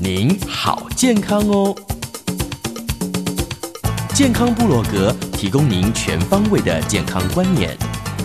[0.00, 1.74] 您好，健康哦！
[4.14, 7.76] 健康部落格提供您全方位的健康观念，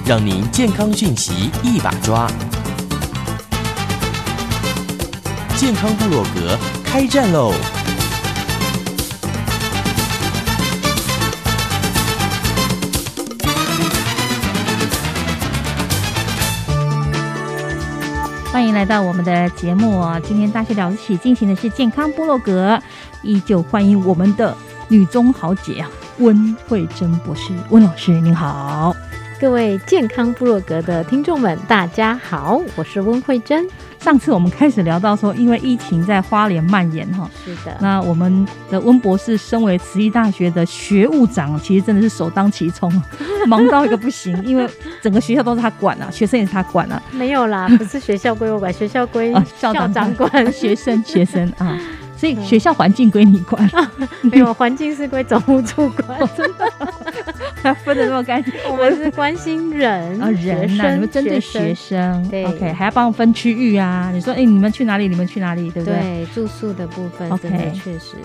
[0.05, 2.30] 让您健康讯息一把抓。
[5.57, 7.52] 健康部落格开战喽！
[18.73, 20.03] 来到我们的节目！
[20.23, 22.81] 今天大学了不起进行的是健康部落格，
[23.21, 24.55] 依旧欢迎我们的
[24.88, 28.95] 女中豪杰啊，温慧珍博士，温老师您好，
[29.39, 33.67] 各位健康部落格的听众们，大家好，我是温慧珍。
[34.03, 37.73] 上次我们开始聊到说，因为疫情在花莲蔓延哈，是的。
[37.79, 42.91] 那我们的温博士身为慈济大学的学务长，其实真的是首当其冲，
[43.47, 44.69] 忙到一个不行，因为
[45.01, 47.01] 整个学校都是他管啊，学生也是他管啊。
[47.13, 51.79] 没有啦，不是学校归我管，学校归校长管，学生学生啊。
[52.23, 53.69] 所以学校环境归你管，
[54.23, 56.71] 没有环境是归总务处管，真的，
[57.61, 58.53] 还 分的那么干净。
[58.71, 64.09] 我们是关心人啊，人呐，你们针对学生，对，OK，还要帮我分区域啊。
[64.14, 65.09] 你说，哎，你们去哪里？
[65.09, 65.70] 你们去哪里？
[65.71, 65.99] 对不对？
[65.99, 68.15] 对，住宿的部分，OK，确实。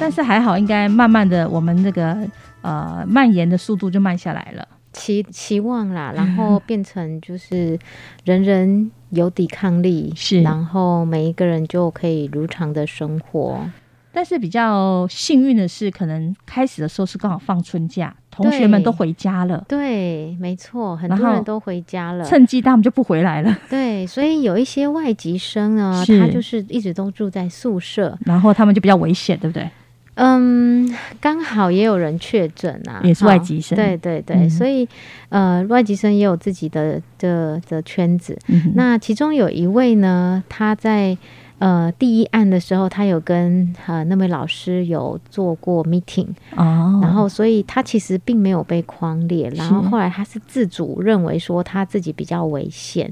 [0.00, 2.16] 但是还好，应该慢慢的，我们这个
[2.62, 4.66] 呃蔓延的速度就慢下来了。
[4.92, 7.78] 期期望啦，然后变成就是
[8.24, 13.58] 人人有抵抗力，是，然后每一个人就可以如常的生活。
[14.12, 19.64] 但是比较幸运的是，可能开始的时候是刚好放春假，同学们都回家了。
[19.66, 23.58] 对，没错，很多人都回家了，趁机他们就不回来了。
[23.68, 29.68] 对，所以有一些外籍生呢，他就是一直都住在宿舍，然后他们就比较危险，对不对？
[30.14, 30.88] 嗯，
[31.20, 34.88] 刚好也有人确诊啊，也是外籍生，对对对，所以
[35.28, 38.38] 呃，外籍生也有自己的的的圈子。
[38.74, 41.16] 那其中有一位呢，他在。
[41.60, 46.26] 呃，第一案的时候，他有跟呃那位老师有做过 meeting
[46.56, 53.10] 哦，然后所以他其实并没有被框列，然后后来他是自主认为说他自己比较危险，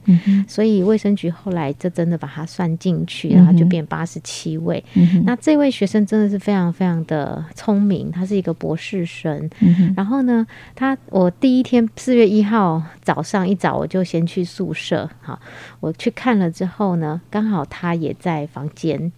[0.49, 4.85] 所以卫生局后来就真的把他算进去，然后就变八十七位。
[5.25, 9.49] 那这位学生真的是非常非常的聪明，他是一个博士生。
[9.97, 15.39] 然后呢，他我第一天四月一号早上一早我就先去宿舍，好，
[15.79, 18.32] 我去看了之后呢，刚好他也在。
[18.33, 19.13] 在房间，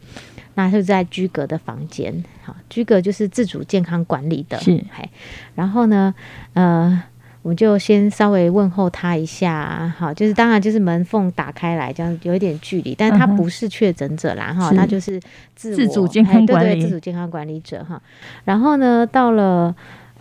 [0.54, 2.25] 那是在居格的房间。
[2.42, 4.58] 好，居格就是自主健康管理的。
[4.58, 4.84] 是，
[5.54, 6.12] 然后呢，
[6.54, 7.02] 呃，
[7.42, 9.94] 我就先稍微问候他一下。
[9.97, 15.20] 好，就是当然就是门缝打开来，这样有一点距离，但是他不是确诊者啦，哈，他就是
[15.54, 18.00] 自主健康管理，自主健康管理者哈。
[18.44, 19.75] 然后呢，到了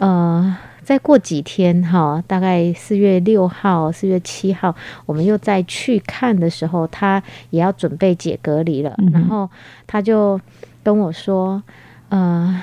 [0.08, 0.58] 呃。
[0.84, 4.75] 再过几天哈，大概四月六号、四月七号，
[5.06, 8.94] 我们又再去看的时候，他也要准备解隔离了。
[9.14, 9.50] 然后
[9.88, 10.38] 他就
[10.84, 11.64] 跟我说
[12.12, 12.62] ：“呃，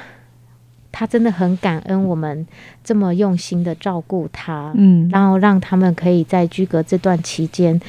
[0.93, 2.47] 他真的很感恩我们
[2.84, 7.81] 这么用心的照顾他，嗯，然后让他们可以在居隔这段期间。”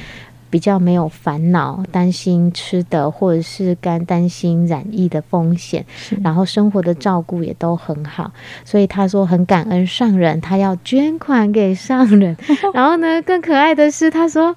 [0.52, 5.82] 比较没有烦恼，担心吃的或者是干担心染疫的风险，
[6.22, 8.30] 然后生活的照顾也都很好，
[8.62, 12.36] 所以他说很感恩上人，他要捐款给上人。
[12.74, 14.54] 然后呢，更可爱的是他说，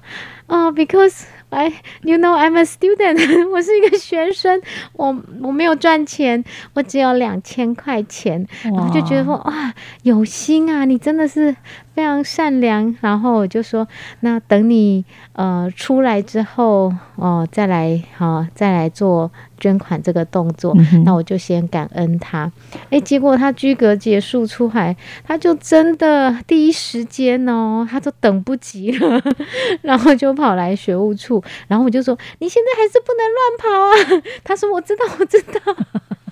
[0.48, 1.22] 哦，because。
[1.48, 1.72] 哎
[2.02, 3.18] ，You know I'm a student，
[3.50, 4.60] 我是一个学生，
[4.94, 6.44] 我我没有赚钱，
[6.74, 9.72] 我只有两千块钱，然后就觉得说哇，
[10.02, 11.54] 有心啊，你真的是
[11.96, 12.94] 非常善良。
[13.00, 13.88] 然后我就说，
[14.20, 19.32] 那等你呃出来之后哦，再来哈，再来做。
[19.58, 20.76] 捐款这个动作，
[21.06, 22.52] 那我就先感恩他。
[22.90, 24.94] 哎，结果他居格结束出海，
[25.24, 29.18] 他就真的第一时间哦，他都等不及了，
[29.80, 35.74] 然后就跑来学务处，然后我就说：“你现在还是不能乱跑啊！”他说：“我知道，我知道。”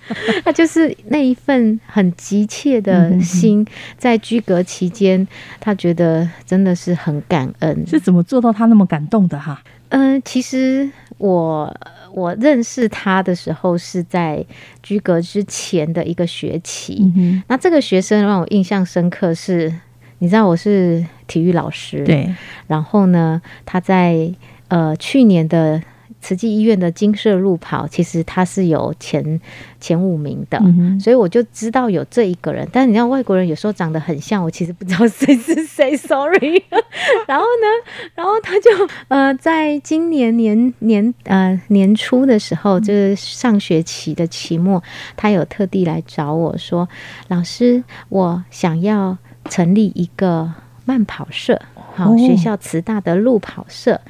[0.45, 3.67] 他就是那一份很急切的心，
[3.97, 5.27] 在居隔期间，
[5.61, 7.87] 他觉得真的是很感恩。
[7.87, 9.63] 是怎么做到他那么感动的哈？
[9.91, 11.75] 嗯，其实我
[12.13, 14.45] 我认识他的时候是在
[14.83, 17.13] 居隔之前的一个学期。
[17.17, 19.73] 嗯那这个学生让我印象深刻，是
[20.19, 22.35] 你知道我是体育老师，对，
[22.67, 24.33] 然后呢，他在
[24.69, 25.83] 呃去年的。
[26.25, 29.39] 慈济医院的金色路跑，其实他是有前
[29.79, 30.59] 前五名的，
[30.99, 32.67] 所以我就知道有这一个人。
[32.73, 36.65] 但是你知道外国人有时候长得很像，我其实不知道谁是谁，sorry。
[37.29, 38.71] 然后呢，然后他就
[39.09, 44.83] 呃，在今年年年呃年初的时候，就是上学期的期末，
[45.17, 46.89] 他有特地来找我说
[47.29, 49.19] ：“老师，我想要
[49.51, 50.51] 成立一个
[50.85, 51.61] 慢跑社。”
[51.97, 54.01] 好，学校慈大的路跑社，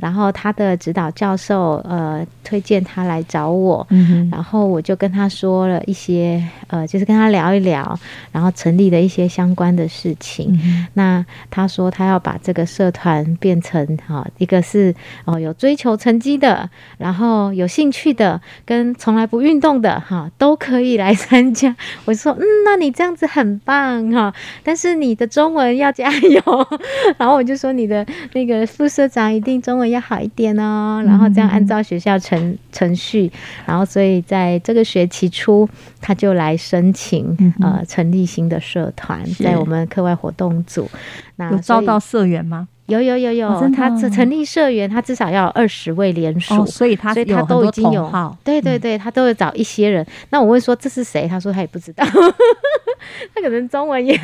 [0.00, 3.84] 然后他的指导教授呃推荐他来找我，
[4.30, 7.98] 然后我就跟他说了一些呃，就是跟他聊一聊，
[8.30, 10.56] 然后成立的一些相关的事情。
[10.94, 14.94] 那他说他要把这个社团变成哈，一个是
[15.24, 21.74] 哦有追求成绩的，然后有兴趣的，跟从来不运动的哈都可以来参加。
[22.04, 24.32] 我说嗯，那你这样子很棒哈，
[24.62, 26.42] 但是你的中文要加油，
[27.18, 27.32] 然后。
[27.32, 33.32] 我就说你的那个副社长一定中文要好一点哦，然后这样按照学校程程序，
[33.64, 35.66] 然后所以在这个学期初
[36.00, 40.88] 他就来申请呃成立新的社团，在我们课外活动组，
[41.36, 42.68] 那有招到社员吗？
[43.00, 50.06] 有有有有，他成成立社员，他至少要二十位联署，所以他所以他都已经有，对对对，他都会找一些人。
[50.30, 51.26] 那我问说这是谁？
[51.26, 52.04] 他说他也不知道，
[53.34, 54.18] 他可能中文也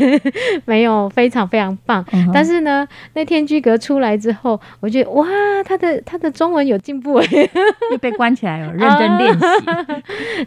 [0.64, 2.04] 没有非常非常棒。
[2.32, 5.26] 但是呢，那天居格出来之后，我觉得哇，
[5.64, 7.26] 他的他的中文有进步哎，
[7.92, 9.46] 又被关起来了， 认真练习。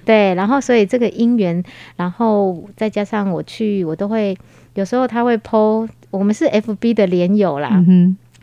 [0.05, 1.63] 对，然后所以这个姻缘，
[1.95, 4.37] 然后再加上我去，我都会
[4.75, 5.87] 有时候他会 PO。
[6.11, 7.83] 我们是 F B 的连友啦，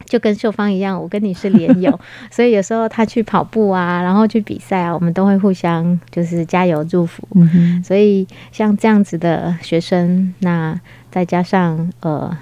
[0.07, 2.01] 就跟秀芳一样，我跟你是连友，
[2.31, 7.23] 所以有时候他去跑步啊，然后去比赛啊，我们都会互相就是加油祝福。
[7.85, 10.81] 所以像这样子的学生，那
[11.11, 12.35] 再加上呃，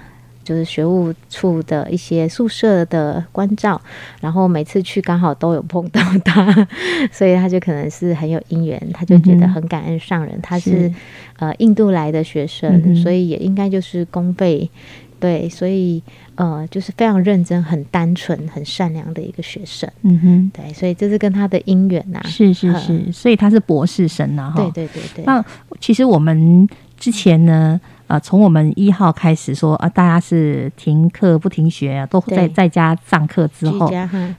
[0.43, 3.81] 就是学务处的一些宿舍的关照，
[4.21, 6.67] 然后每次去刚好都有碰到他，
[7.11, 10.39] 所以他就可能是很有姻缘，他就觉得很感恩上人。
[10.41, 10.93] 他是
[11.37, 14.69] 呃印度来的学生，所以也应该就是公费。
[15.19, 16.01] 对，所以
[16.35, 19.89] 呃，就是非常认真、很单纯、很善良的一个学生。
[20.03, 22.21] 嗯哼，对，所以这是跟他的因缘呐。
[22.25, 24.53] 是是是，所以他是博士生呐。
[24.55, 25.25] 对对对对。
[25.25, 25.43] 那
[25.79, 26.67] 其实我们
[26.97, 27.79] 之前呢。
[28.07, 33.91] 啊，从我们一号开始说啊，大家是停课不停学，都在在家上课之后，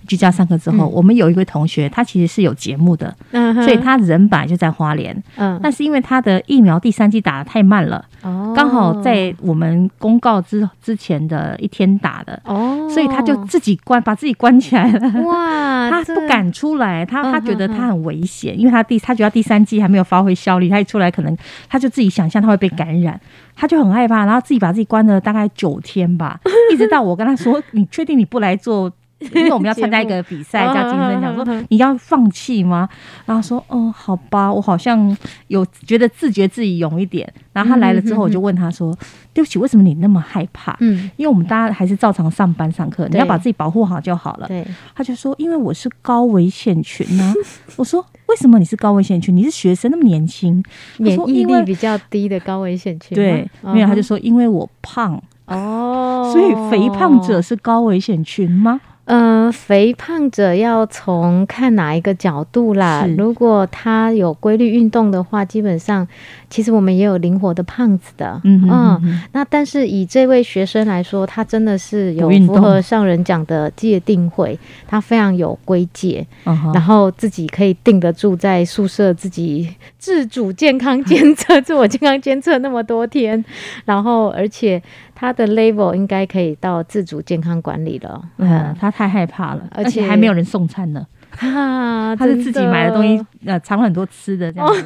[0.06, 3.14] 居家上课之后，我们有一位同学，他其实是有节目的，
[3.62, 21.36] 所以他人本来就在花莲，嗯，但是因为他的疫苗第三剂打的太慢了，哦，刚好在我们公告之之前的一天打的，哦，所以他就自己关把自己关起来了，哇， 他不敢出来，他他觉得他很危险，因为他第他觉得第三剂还没有发挥效力，他一出来可能
[21.68, 23.20] 他就自己想象他会被感染。
[23.60, 26.38] 他就很害怕，然后自己把自己关了大概九天吧，
[26.72, 28.90] 一直到我跟他说：“你确定你不来做？”
[29.34, 32.88] 因为我们要参加一个比赛，叫金分奖，说你要放弃吗？
[33.26, 35.16] 然后说，哦，好吧，我好像
[35.48, 37.28] 有觉得自觉自己勇一点。
[37.52, 38.96] 然后他来了之后，我就问他说
[39.34, 44.46] ：“对不起，为什么你那么害怕？”嗯，因为我们大家还是照常上班上课，你要把自己保护好就好了。
[44.46, 47.34] 对，他就说：“因为我是高危险群呢。”
[47.74, 49.36] 我说：“为什么你是高危险群？
[49.36, 50.62] 你是学生，那么年轻，
[50.98, 58.80] 免疫力比较低的高危险群。”对，没有，他就说：“因为我胖哦，所以肥胖者是高危险群吗？”
[59.10, 63.08] 嗯，肥胖者要从看哪一个角度啦？
[63.16, 66.06] 如果他有规律运动的话，基本上
[66.50, 68.38] 其实我们也有灵活的胖子的。
[68.44, 69.22] 嗯嗯。
[69.32, 76.26] 那但是以这位学生来说，他真的是有符合上人讲的界定会，他非常有规戒，
[76.74, 83.42] 然后自己可以定得住在宿舍自己自主健康监测、 自我健康监测那么多天，
[83.86, 84.82] 然后而且。
[85.20, 88.22] 他的 level 应该可以到自主健康管理了。
[88.36, 91.04] 嗯，他太害怕了，而且还没有人送餐呢。
[91.38, 94.84] 哈， 他是自己买的东西，呃，藏了很多吃的这样子，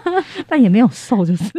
[0.46, 1.44] 但也没有瘦，就是。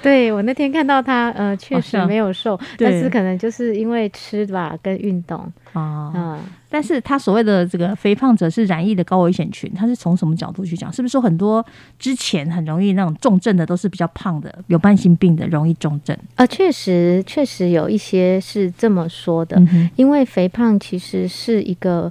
[0.00, 5.40] 对我那天看到他，呃，确实没有瘦，但是可能就是因为吃吧跟运动
[5.74, 6.10] 啊。
[6.14, 6.40] 嗯，
[6.70, 10.90] 但是他所谓的这个肥胖者是染疫的高危险群，他是从什么角度去讲？
[10.90, 11.64] 是不是说很多
[11.98, 16.16] 之前很容易那种重症的都是比较胖的，有慢性病的容易重症？
[16.36, 19.60] 啊，确实确实有一些是这么说的，
[19.96, 22.10] 因为肥胖其实是一个。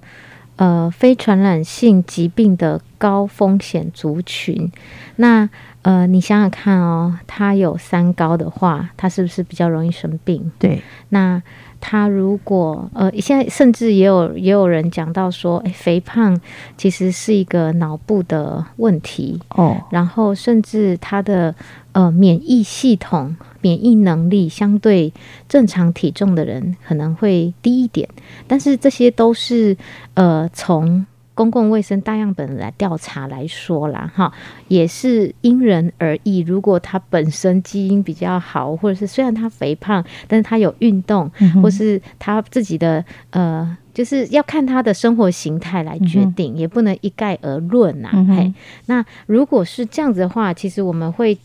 [0.57, 4.71] 呃，非传染性疾病的高风险族群。
[5.15, 5.49] 那
[5.83, 10.51] 呃，你想想看哦，他有三高的话，他是不是比较容易生病？
[10.59, 10.81] 对。
[11.09, 11.41] 那
[11.79, 16.39] 他如果呃，现在甚至也有也有人讲到说，哎，肥胖
[16.77, 19.77] 其实是一个脑部的问题哦。
[19.91, 21.53] 然后甚至他的
[21.91, 25.13] 呃免疫系统、免疫能力相对
[25.47, 28.07] 正常体重的人可能会低一点，
[28.47, 29.75] 但是这些都是
[30.15, 31.05] 呃从。
[31.37, 34.33] 公共卫生大样本来调查来说啦，哈，
[34.69, 36.39] 也是因人而异。
[36.39, 41.29] 如果他本身基因比较好，或者是虽然他肥胖，但是他有运动，
[41.61, 48.09] 或是他自己的呃，就是要看他的生活形态来决定，也不能一概而论呐。
[48.27, 48.51] 嘿，
[48.87, 51.37] 那如果是这样子的话，其实我们会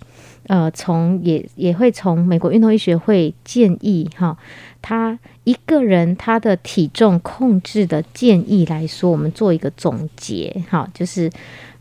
[0.47, 4.39] 呃，从也也会从美国运动医学会建议哈。
[4.83, 11.31] 他一个人他的体重控制的建议来说，我们做一个总结，哈，就是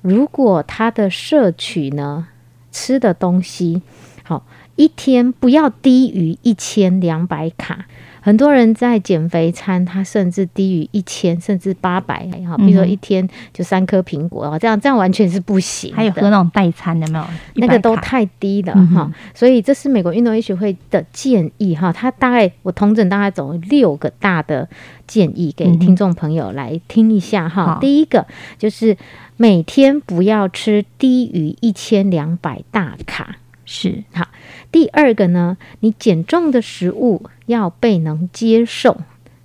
[0.02, 2.28] 如果他的摄取呢，
[2.72, 3.82] 吃的东西，
[4.24, 4.46] 好，
[4.82, 7.86] 一天不要低于一千两百卡。
[8.20, 15.94] 很多人在减肥餐，他甚至低于一千，甚至八百，哈，比如说一天就三颗苹果啊，这样这样完全是不行。
[15.94, 17.26] 还有喝那种代餐的没有？
[17.56, 19.12] 那个都太低了哈。
[19.36, 21.94] 所以这是美国运动医学会的建议哈。
[21.94, 24.68] 他大概我同整大概总六个大的
[25.06, 27.78] 建议给听众朋友来听一下哈。
[27.80, 28.26] 第一个
[28.58, 28.98] 就是
[29.38, 33.38] 每天不要吃低于一千两百大卡。
[33.74, 34.28] 是好，
[34.70, 38.98] 第二个呢，你减重的食物要被能接受。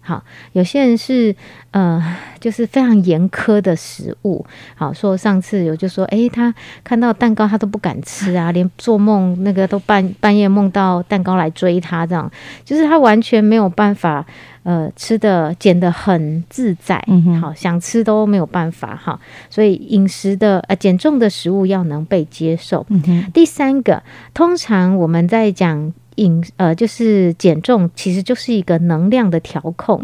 [0.07, 0.23] 好，
[0.53, 1.35] 有些人是
[1.73, 2.01] 呃，
[2.39, 4.47] 就是非常严苛的食物。
[4.77, 12.31] 好，说上次有就说，诶，他看到蛋糕他都不敢吃啊， 连做梦那个都半半夜梦到蛋糕来追他，这样
[12.65, 14.25] 就是他完全没有办法。
[14.63, 17.01] 呃，吃的减的很自在，
[17.41, 19.17] 好想吃都没有办法哈，
[19.49, 22.85] 所以饮食的呃减重的食物要能被接受。
[23.33, 24.03] 第三个，
[24.35, 30.03] 通常我们在讲饮呃就是减重，其实就是一个能量的调控，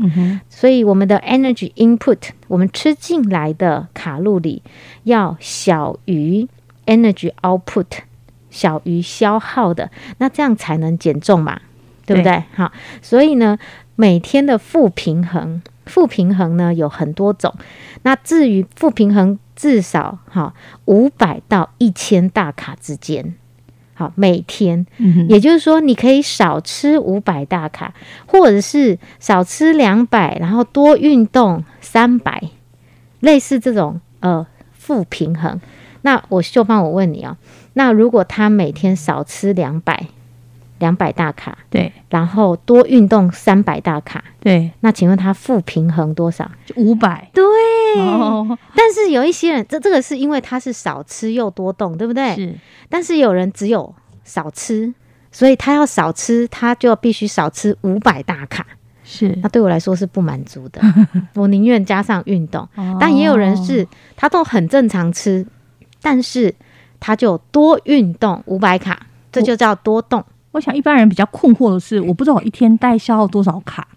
[0.48, 4.62] 所以我们的 energy input，我们吃进来的卡路里
[5.02, 6.48] 要小于
[6.86, 7.86] energy output，
[8.50, 11.60] 小于消耗的，那这样才能减重嘛，
[12.06, 12.44] 对不对？
[12.54, 13.58] 好，所以呢。
[13.94, 17.54] 每天的负平衡，负平衡呢有很多种。
[18.04, 20.54] 那至于负平衡，至少哈
[20.86, 23.34] 五百到一千大卡之间。
[24.02, 24.84] 好，每天，
[25.28, 27.94] 也就是说，你可以少吃五百大卡，
[28.26, 32.42] 或者是少吃两百，然后多运动三百，
[33.20, 35.60] 类似这种呃负平衡。
[36.00, 37.36] 那我秀芳，我问你哦，
[37.74, 40.08] 那如果他每天少吃两百？
[40.82, 44.68] 两百大卡，对，然后多运动三百大卡，对。
[44.80, 46.50] 那请问他负平衡多少？
[46.74, 47.30] 五百。
[47.32, 47.44] 对。
[48.74, 52.34] 但是有一些人，这这个是因为他是少吃又多动，对不对？
[52.34, 52.52] 是。
[52.88, 54.92] 但是有人只有少吃，
[55.30, 58.66] 所以他要少吃，他就必须少吃五百大卡。
[59.04, 59.38] 是。
[59.40, 60.82] 那对我来说是不满足的，
[61.36, 62.68] 我宁愿加上运动。
[62.98, 63.86] 但也有人是，
[64.16, 65.46] 他都很正常吃，
[66.00, 66.52] 但是
[66.98, 70.24] 他就多运动五百卡，这就叫多动。
[70.52, 73.88] 我想一般人比较困惑的是，我不知道我一天代消耗多少卡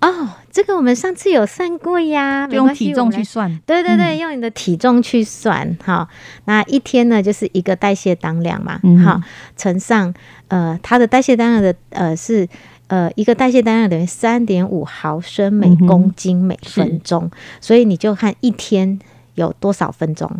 [0.00, 0.30] 哦。
[0.50, 3.60] 这个我们上次有算过呀，用体重去算。
[3.66, 6.08] 对对对，用你的体重去算哈。
[6.44, 9.20] 那一天呢，就是一个代谢当量嘛，好
[9.56, 10.14] 乘上
[10.46, 12.48] 呃它的代谢当量的呃是
[12.86, 17.28] 呃一个代谢当量等于三点五毫升每公斤每分钟，
[17.60, 18.96] 所以你就看一天
[19.34, 20.30] 有多少分钟，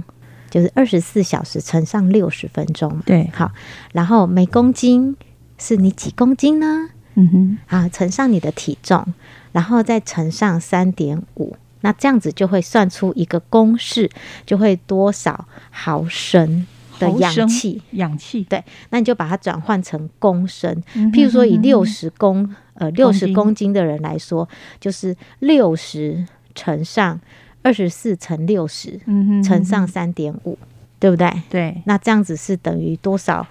[0.49, 3.01] 就是二十四小时乘上六十分钟。
[3.05, 3.51] 对，好，
[3.93, 5.17] 然后每公斤。
[5.59, 6.91] 是你几公斤呢？
[7.17, 9.07] 嗯哼，啊，乘上你的体重，
[9.53, 14.11] 然后再乘上三点五，那这样子就会算出一个公式，
[14.45, 16.67] 就会多少毫升
[16.99, 17.81] 的氧气？
[17.93, 20.83] 氧气，对，那你就把它转换成公升。
[21.13, 24.49] 譬如说，以六十公呃六十公斤的人来说，
[24.81, 27.21] 就是六十乘上
[27.63, 30.59] 二十四乘六十，嗯哼，乘上三点五，
[30.99, 31.33] 对不对？
[31.49, 33.47] 对，那这样子是等于多少？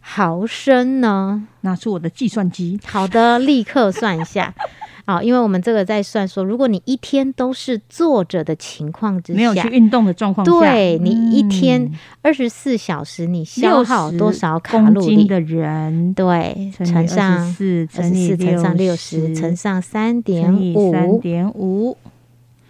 [0.00, 1.46] 毫升呢？
[1.60, 2.80] 拿出我的计算机。
[2.84, 4.54] 好的，立刻算一下。
[5.06, 11.90] 好，因为我们这个在算说，如果你一天都是坐着的情况之下，没有去运动的状况下，对你一天
[12.22, 21.96] 二十四小时你消耗多少卡路里的人，对，乘上四乘四乘上六十乘上三点五，三点五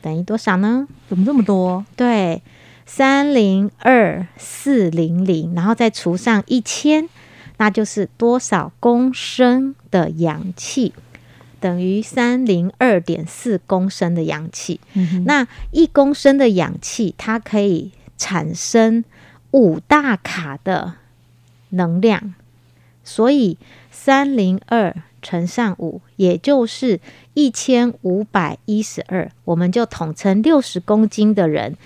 [0.00, 0.88] 等于多少呢？
[1.10, 1.84] 怎么这么多？
[1.94, 2.40] 对，
[2.86, 7.06] 三零二四零零，然后再除上一千。
[7.60, 10.94] 那就是多少公升的氧气
[11.60, 14.80] 等于三零二点四公升的氧气。
[15.26, 19.04] 那一公升的氧气，它可以产生
[19.50, 20.94] 五大卡的
[21.68, 22.34] 能量，
[23.04, 23.58] 所以
[23.90, 26.98] 三零二乘上五，也就是
[27.34, 31.76] 一千五百一十二，我们就统称六十公斤的人。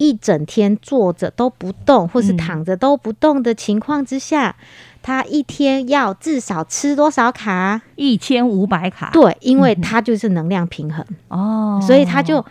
[0.00, 4.54] 一整天坐着都不动，或是躺着都不动的情况之下，
[5.02, 7.80] 他一天要至少吃多少卡？
[7.96, 9.10] 一千五百卡。
[9.12, 12.44] 对，因为他就是能量平衡哦，所以他就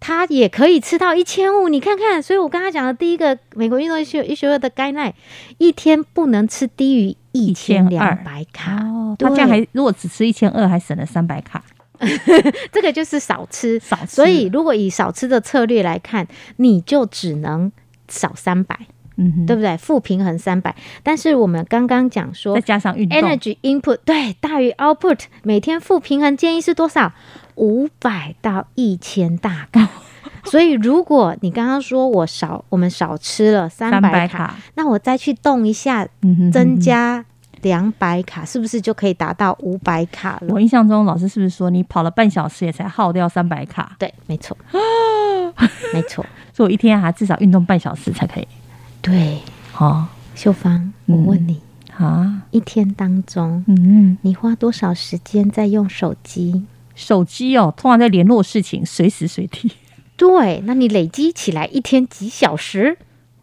[0.00, 1.68] 他也可以吃到一千五。
[1.68, 5.14] 你看看，所以我刚才讲的第一个美国运动医学医学会的概念，
[5.58, 8.76] 一天不能吃低于一千两百卡。
[8.84, 11.62] 哦，他这样还如果只吃一千二，还省了三百卡。
[12.72, 14.06] 这个就是少吃， 少吃。
[14.16, 17.70] 所以如果以少吃的策略来看，你就只能
[18.08, 18.76] 少三百，
[19.16, 19.76] 嗯，对不对？
[19.76, 20.74] 负平衡三百。
[21.02, 27.12] 但是我们刚刚讲说，再加上运动，energy input 对大于 output，每天负平衡建议是多少？
[27.56, 29.88] 五百到一千大卡。
[30.44, 36.08] 所以如果你刚刚说我少，我们少吃了三百卡，那我再去动一下，
[36.52, 37.24] 增加。
[37.60, 40.48] 两百卡是不是就可以达到五百卡了？
[40.52, 43.94] 我印象中老师是不是说你跑了半小时也才耗掉三百卡？
[44.00, 44.56] 对，没错，
[45.94, 46.26] 没错。
[46.52, 48.48] 所以我一天还至少运动半小时才可以。
[49.02, 49.40] 对，
[49.72, 50.06] 好，
[50.36, 51.60] 秀芳，我问你
[51.96, 56.64] 啊，一天当中，嗯，你花多少时间在用手机？
[56.94, 59.72] 手机哦，通常在联络事情，随时随地。
[60.16, 62.96] 对，那你累积起来一天几小时？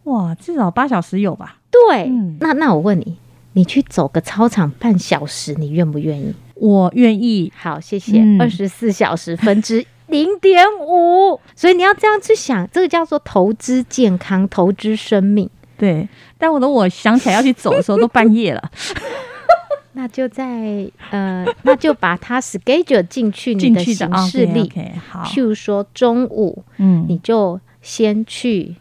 [0.04, 1.58] 哇，至少八小时有吧？
[1.70, 3.18] 对，那那我问你。
[3.52, 6.32] 你去走个操场半小时，你愿不愿意？
[6.54, 7.52] 我愿意。
[7.54, 8.24] 好，谢谢。
[8.38, 15.48] 二十四小时分之零点五，所以你要这样去想，这个叫做投资健康，投资生命。
[15.78, 18.70] 对，但我等我想起来要去走的时候，都半夜了。
[19.92, 24.70] 那就在呃，那就把它 schedule 进去你的行事历。
[25.08, 28.76] 好，譬如说中午，嗯，你就先去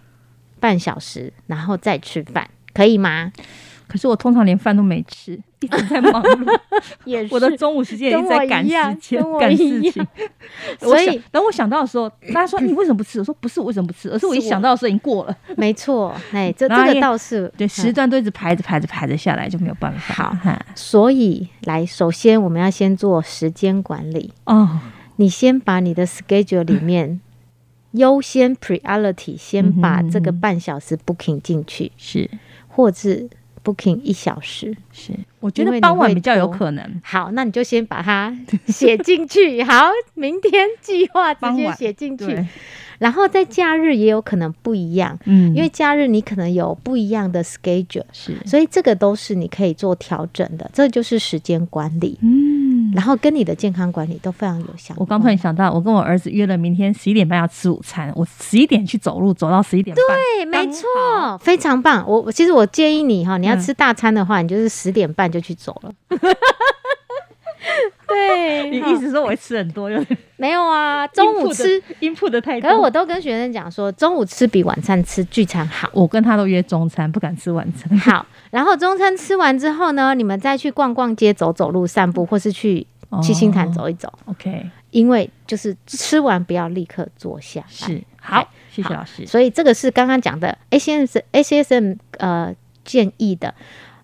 [0.59, 3.31] 半小时，然后再吃饭，可以吗？
[3.89, 6.59] 可是我通常连饭都没吃， 一直在忙碌。
[7.05, 8.69] 也是，我的中午时间也在赶时
[9.01, 10.07] 间、 赶事情。
[10.79, 13.19] 所以等我想到的时候，大家说你为什么不吃？
[13.19, 15.35] 我说不是我为什么不吃，而是我一想到的时候已经过了。
[15.57, 20.33] 没错，哎，这这个倒是对时段都一直排着排着排着下来就没有办法。
[20.39, 24.79] 好，所以来，首先我们要先做时间管理哦。
[25.15, 27.19] 你先把你的 schedule 里面
[27.91, 32.29] 优先 priority 先把这个半小时 booking 进去，是，
[32.67, 33.27] 或者。
[33.69, 37.01] Booking 一小时是，我觉得傍晚比较有可能。
[37.03, 38.35] 好，那你就先把它
[38.67, 39.61] 写进去。
[39.63, 42.45] 好，明天计划直接写进去。
[42.97, 50.69] 然后在假日也有可能不一样，嗯，因为假日你可能有不一样的 schedule，是，所以这个都是你可以做调整的。
[50.73, 52.48] 这就是时间管理，嗯，
[52.93, 54.93] 然后跟你的健康管理都非常有效。
[54.97, 60.87] 我刚突然想到，我跟我儿子约了明天十一点半要吃午餐，我十一点去走路，走到十一点半，对，没错，
[61.39, 62.03] 非常棒。
[62.07, 65.91] 我其实我建议你哈，你要吃大餐的话，你就是十点半就去走了。
[68.09, 69.89] 对 你意思说我会吃很多？
[70.37, 72.69] 没有啊， 中午吃音铺的太多。
[72.69, 75.89] 可是我都跟学生讲说，中午吃比晚餐吃聚餐好。
[75.93, 77.97] 我跟他都约中餐，不敢吃晚餐。
[77.97, 82.85] 好，然后中餐吃完之后呢，你们再去逛逛街、走走路、散步，或是去
[83.21, 84.11] 七星潭走一走。
[84.25, 87.63] OK，因为就是吃完不要立刻坐下。
[87.67, 89.25] 是好，谢谢老师。
[89.25, 93.53] 所以这个是刚刚讲的 A C S A C S M 呃建议的。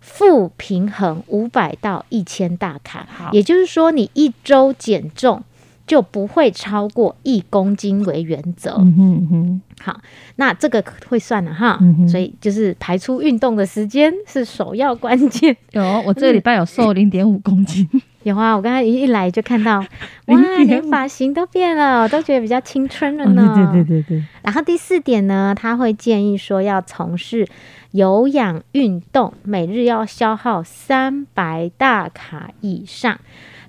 [0.06, 5.44] 负平衡五百到一千大卡，也就是说，你一周减重
[5.88, 8.76] 就不会超过一公斤为原则。
[8.78, 10.00] 嗯哼哼，好，
[10.36, 15.58] 那这个会算了哈，所以就是排出运动的时间是首要关键。
[15.72, 17.90] 有，我这个礼拜有瘦零点五公斤。
[18.22, 19.80] 有啊，我刚才一一来就看到，
[20.28, 23.72] 哇，连发型都变了，我都觉得比较青春了呢。
[23.74, 24.24] 对对对对。
[24.44, 27.48] 然后第四点呢，他会建议说要从事。
[27.96, 33.18] 有氧运动每日要消耗三百大卡以上，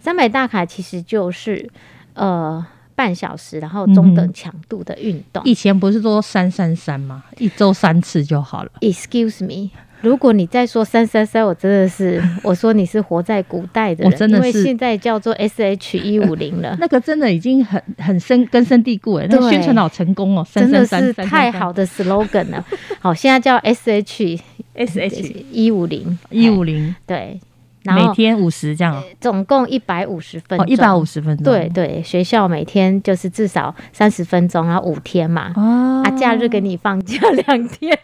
[0.03, 1.71] 三百大卡其实就是
[2.15, 5.41] 呃半小时，然后中等强度的运动。
[5.45, 7.23] 以前不是说三三三吗？
[7.39, 8.73] 一周三次就好了。
[8.81, 9.71] Excuse me。
[10.07, 22.65] 如果你再说三三三，我真的是 我说你是活在古代的人，因为现在叫做 S H 一五零了， 那个真的已经很很深根深蒂固哎，那宣传好成功哦，真的是太好的 slogan 了。
[23.01, 24.39] 好，现在叫 S H
[24.75, 26.17] S H 一五零。
[26.31, 27.41] 一五零，对，
[27.85, 37.99] 每天五十这样，总共一百五十分钟，一百五十分钟，对对，学校每天就是至少三十分钟，然后五天嘛，啊，假日给你放假两天。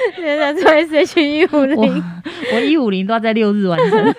[0.16, 2.02] 现在做 S H 一五零，
[2.54, 4.14] 我一五零都要在六日完成。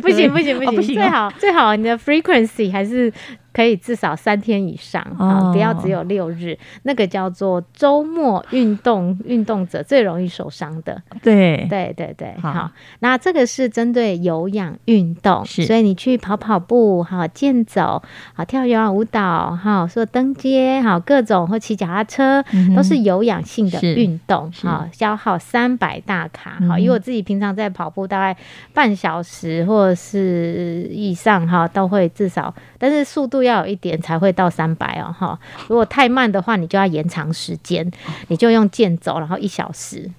[0.00, 3.12] 不行不行不行，最好最好你的 frequency 还是
[3.58, 6.56] 可以至少三天以上啊，不要只有六日。
[6.84, 11.02] 那个叫做周末运动，运动者最容易受伤的。
[11.20, 11.66] 对。
[11.68, 18.00] 对对对，好，那这个是针对有氧运动，所以你去跑跑步，好健走，
[18.34, 22.44] 好跳有氧舞蹈，哈，说登阶，好各种或骑脚踏车，
[22.76, 28.38] 都是有氧性的运动，好消耗三百大卡，好，因为我自己平常在跑步，大概
[28.72, 37.90] 半小时或者是以上，哈，都会至少，但是速度要要有一点才会到三百哦，哈，如果太慢的话，你就要延长时间，
[38.28, 40.10] 你就用健走，然后一小时。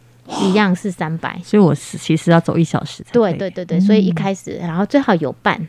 [0.42, 3.12] 一样是三百，所以我是其实要走一小时才。
[3.12, 5.60] 对对对对，所以一开始，然后最好有伴，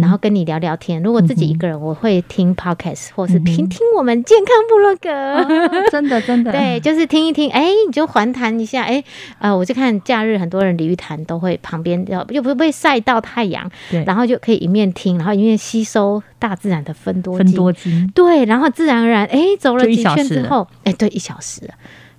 [0.00, 1.02] 然后跟你聊聊天。
[1.02, 5.90] 如果自己一个人，我会听 podcast 或是听听我们健康部落格。
[5.90, 9.02] 真的真的，对，就是听一听，哎，你就环谈一下，哎，
[9.38, 21.68] 呃，我就看假日很多人鲤鱼潭都会旁边要又不会晒到太阳，对，然后就可以一面听，然后一面吸收大自然的分多分多精，对，然后自然而然，哎，走了几圈之后，哎，对，一小时。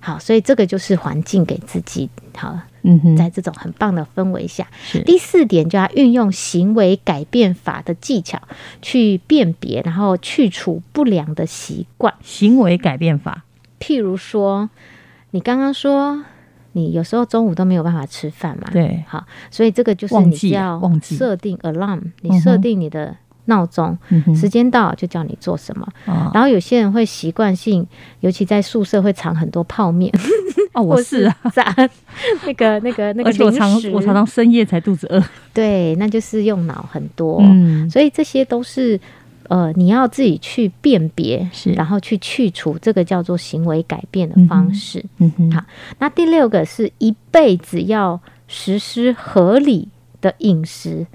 [0.08, 4.66] 好，所以这个就是环境给自己好，嗯哼，在这种很棒的氛围下，
[5.04, 8.40] 第四点就要运用行为改变法的技巧
[8.80, 12.14] 去辨别，然后去除不良的习惯。
[12.22, 13.44] 行为改变法，
[13.78, 14.70] 譬如说，
[15.32, 16.24] 你刚刚说
[16.72, 18.70] 你有时候中午都没有办法吃饭嘛？
[18.72, 23.14] 对，好，所以这个就是你要设定 alarm，你设定你的。
[23.48, 23.98] 闹钟，
[24.34, 25.86] 时间到就叫你做什么。
[26.32, 27.86] 然后有些人会习惯性，
[28.20, 30.12] 尤其在宿舍会藏很多泡面。
[30.74, 31.34] 哦，我是啊，
[32.46, 35.22] 那个那个那个，而且我常我常常深夜才肚子饿。
[35.52, 37.42] 对，那就是用脑很多。
[37.90, 39.00] 所以这些都是
[39.48, 45.02] 呃，你要自己去辨别，是然后去去除这个叫做行为改变的方式。
[45.18, 45.64] 嗯哼，好。
[45.98, 49.88] 那第六个是一辈子要实施合理
[50.20, 51.06] 的饮食。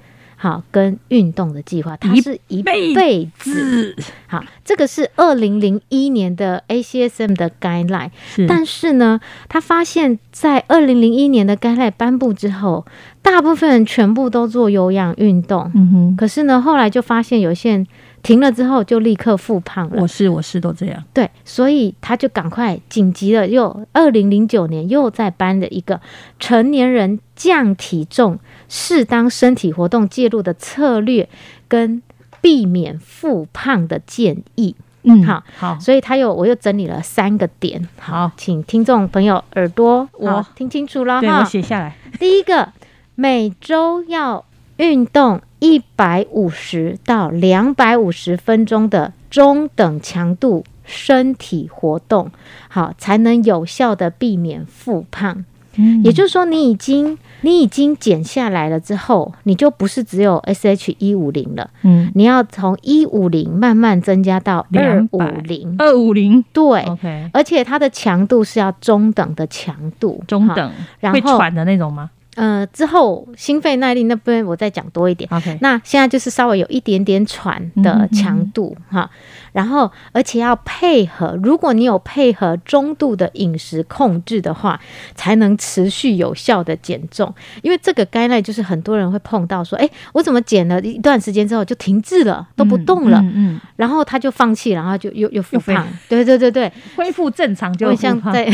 [0.44, 3.96] 好，跟运动的计划，它是一辈子。
[4.26, 8.10] 好，这个是二零零一年的 ACSM 的 guideline，
[8.46, 12.84] 但是呢，他发现，在二零零一年的 guideline 颁布之后，
[13.22, 15.70] 大部分人全部都做有氧运动。
[15.74, 17.86] 嗯哼，可是呢，后来就发现有些人。
[18.24, 20.02] 停了之后就立刻复胖了。
[20.02, 21.04] 我是我是都这样。
[21.12, 26.00] 对，所以他就赶快紧急的又二零零九年又再颁了一个
[26.40, 31.28] 成年人降体重、适当身体活动介入的策略
[31.68, 32.02] 跟
[32.40, 34.74] 避免复胖的建议。
[35.02, 37.86] 嗯，好，好，所以他又我又整理了三个点。
[37.98, 41.40] 好，请听众朋友耳朵我听清楚了哈。
[41.40, 41.94] 我写下来。
[42.18, 42.72] 第一个，
[43.14, 44.42] 每周要
[44.76, 45.40] 运动。
[45.60, 52.30] 一百五十到两百五十分钟的中等强度身体活动，
[52.68, 55.46] 好才能有效的避免复胖。
[55.76, 61.70] 嗯，也就是说，你已经你已经减下来了之后，你就不是只有 S H 一五零了。
[61.80, 66.82] 嗯，你要从一五零慢慢增加到二五零，二五零对。
[66.82, 72.10] OK，而且它的强度是要中等的强度，中等，会喘的那种吗？
[72.36, 75.28] 呃，之后心肺耐力那边我再讲多一点。
[75.32, 79.10] OK，那现在就是稍微有一点点喘的强度哈。
[79.52, 84.80] 然后，而且要配合，如果你有配合中度的饮食控制的话，
[85.14, 87.32] 才能持续有效的减重。
[87.62, 95.86] 因为这个该类就是很多人会碰到说，哎，我怎么减了一段时间之后就停滞了，都不动了，嗯，然后他就放弃，然后就又又复胖。
[96.08, 98.50] 对对对对，恢复正常就像在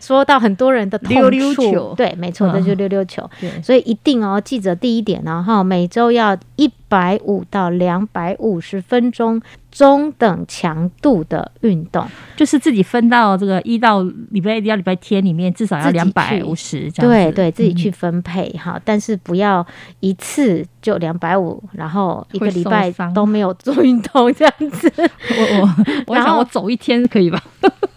[0.00, 1.14] 说到很多人的痛
[1.54, 3.19] 处，对，没错，这就溜溜球。
[3.62, 6.70] 所以一定哦，记着第一点，呢，哈每周要一。
[6.90, 12.04] 百五到两百五十分钟中等强度的运动，
[12.36, 19.64] 就是自己分到这个一到礼拜一到礼拜天里面，至少要两百五十这样对对，自己去分配哈，但是不要
[20.00, 24.92] 一次就两百五，然后一个礼拜都没有做运动这样子。
[24.98, 25.68] 我我
[26.08, 27.40] 我想我走一天可以吧？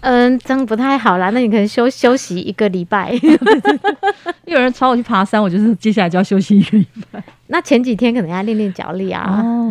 [0.03, 1.29] 嗯，这样不太好啦。
[1.29, 3.13] 那你可能休休息一个礼拜。
[4.45, 7.23] 有人朝我去爬山，我就是接下来就要休息一个礼拜。
[7.47, 9.21] 那前几天可能要练练脚力啊，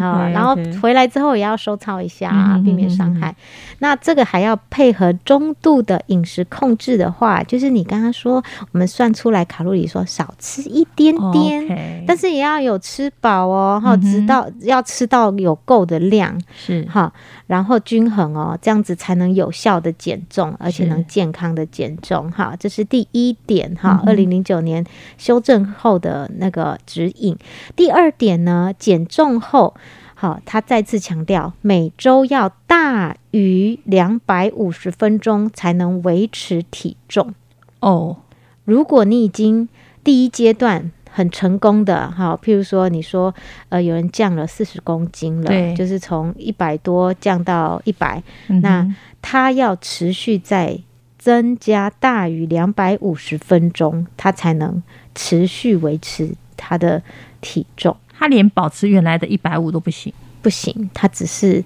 [0.01, 3.35] 啊，然后回来之后也要收操一下，避免伤害。
[3.79, 17.11] 那这个还要配合中度的饮食控制的话，就是你刚刚说我们算出来卡路里，说少吃一点点，但是也要有吃饱哦，哈，直到要吃到有够的量，是哈，
[17.47, 24.03] 然后均衡哦，这样子才能有效的减重，而且能健康的减重，哈，这是第一点哈。
[24.07, 24.85] 二零零九年
[25.17, 27.37] 修正后的那个指引。
[27.75, 29.75] 第二点呢，减重后，
[30.15, 37.35] 好，他再次强调，每周要大于两百五十分钟才能维持体重。
[37.81, 38.17] 哦，
[38.65, 39.69] 如果你已经
[40.05, 43.35] 第一阶段很成功的哈，譬如说你说
[43.69, 50.79] 呃有人降了四十公斤了，就是从一百多降到一百、嗯那他要持续在
[51.19, 54.83] 增加大于两百五十分钟，他才能
[55.15, 57.03] 持续维持他的
[57.43, 57.95] 体重。
[58.19, 61.63] 他连保持原来的一百五都不行，不行，他只是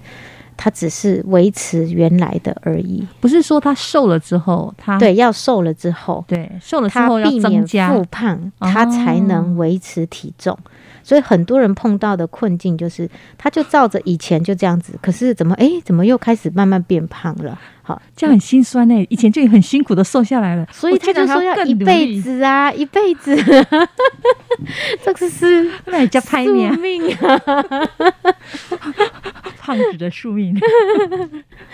[0.57, 3.07] 他只是维持原来的而已。
[3.21, 10.57] 不是说他瘦了之后，他对，要瘦了之后，对瘦了之后要避免增加复胖，他才能维持体重。
[11.07, 17.57] 所以很多人碰到的困境就是，他就照着以前就这样子，可是怎么哎，怎么又开始慢慢变胖了？
[17.81, 19.05] 好，这样很心酸呢。
[19.07, 23.33] 以前就很辛苦的瘦下来了，所以他就说要一辈子啊， 一辈子，
[25.01, 26.67] 这个是那也叫拍命
[27.15, 27.41] 啊。
[29.57, 30.53] 胖子的宿命。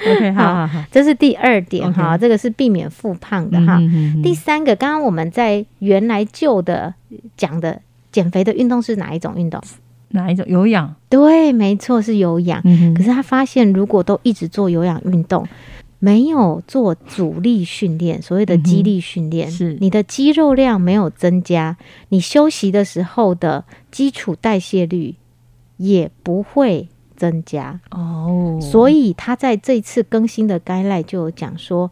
[0.08, 3.80] OK，好好好，这是第二点哈，这个是避免复胖的哈。
[4.22, 6.94] 第三个，刚刚我们在原来旧的
[7.36, 7.82] 讲的
[8.14, 9.62] 减肥的运动是哪一种运动？
[10.10, 10.96] 哪一种有氧？
[11.10, 12.62] 对，没错，是有氧。
[12.64, 15.46] 嗯可是他发现，如果都一直做有氧运动，
[15.98, 21.76] 没有做阻力训练，所谓的肌力训练，嗯是你的肌肉量没有增加，
[22.10, 25.16] 你休息的时候的基础代谢率
[25.78, 27.80] 也不会增加。
[27.90, 31.90] 哦，所以他在这次更新的 guideline 就有讲说，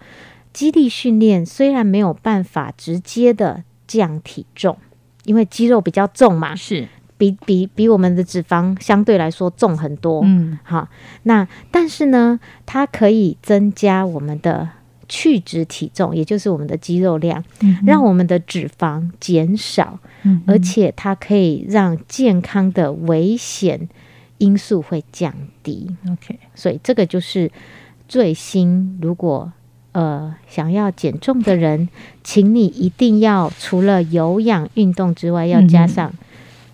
[0.53, 4.77] 肌力训练虽然没有办法直接的降体重，
[5.25, 6.88] 因为肌肉比较重嘛，是。
[7.17, 10.21] 比比比我们的脂肪相对来说重很多。
[10.25, 10.57] 嗯。
[10.63, 10.88] 好，
[11.23, 14.67] 那但是呢，它可以增加我们的
[15.07, 23.88] 去脂体重，也就是我们的肌肉量，嗯让我们的脂肪减少，嗯而且它可以让健康的危险
[24.39, 25.31] 因素会降
[25.62, 25.95] 低。
[26.10, 27.51] OK 所以这个就是
[28.07, 29.53] 最新，如果
[29.93, 31.89] 呃想要减重的人，
[32.23, 36.13] 请你一定要除了有氧运动之外，要加上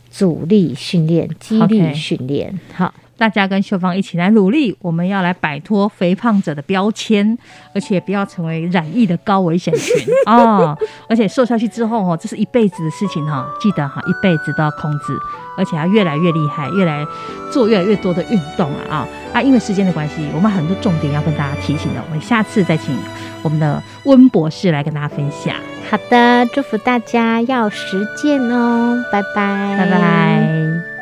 [0.10, 2.60] 阻力训练、肌力训练。
[2.73, 7.38] 好，大家跟秀芳一起来努力，我们要来摆脱肥胖者的标签，
[7.73, 9.95] 而且不要成为染疫的高危险群
[10.27, 10.77] 哦。
[11.10, 15.17] 而且瘦下去之后哦，这是一辈子的事情哈、记得哈，一辈子都要控制，
[15.58, 17.06] 而且要越来越厉害，越来
[17.51, 19.41] 做越来越多的运动了啊啊！
[19.41, 22.95] 因为时间的关系，我们很多重点要跟大家提醒的，我们下次再请
[23.41, 25.56] 我们的温博士来跟大家分享。
[25.89, 30.96] 好的，祝福大家要实践哦，拜拜，拜拜。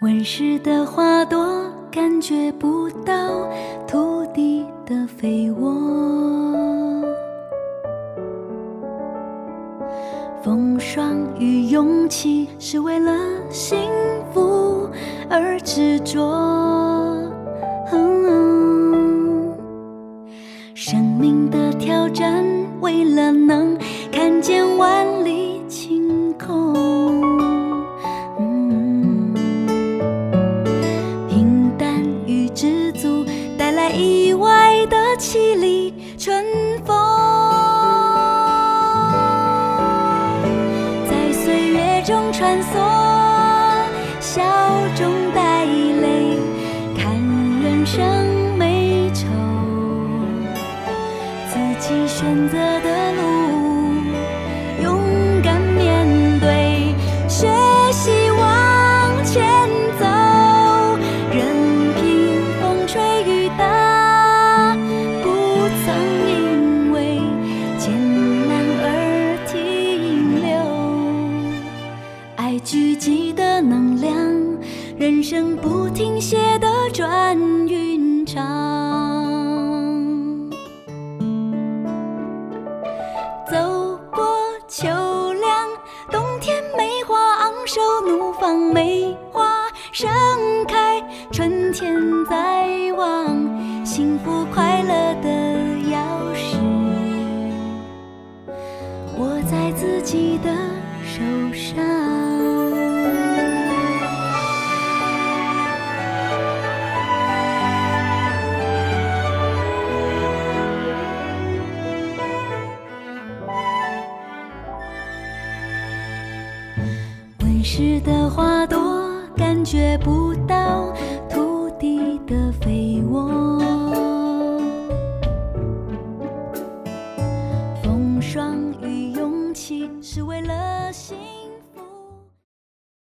[0.00, 3.12] 温室的花朵感觉不到
[3.86, 7.04] 土地的肥沃，
[10.42, 13.14] 风霜与勇气是为了
[13.50, 13.78] 幸
[14.32, 14.88] 福
[15.28, 16.18] 而执着。
[20.74, 22.42] 生命的挑战，
[22.80, 23.76] 为了能
[24.10, 27.09] 看见万里晴空。